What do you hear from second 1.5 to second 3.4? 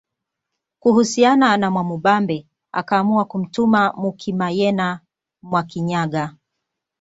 na Mwamubambe akaamua